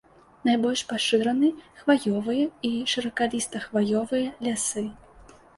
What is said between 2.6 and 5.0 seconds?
і шыракаліста-хваёвыя лясы.